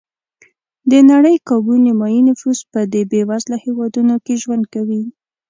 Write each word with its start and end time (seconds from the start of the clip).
د 0.91 0.93
نړۍ 1.11 1.35
کابو 1.47 1.73
نیمایي 1.85 2.21
نفوس 2.29 2.59
په 2.71 2.79
دې 2.93 3.01
بېوزله 3.11 3.57
هېوادونو 3.65 4.15
کې 4.25 4.33
ژوند 4.43 4.63
کوي. 4.73 5.03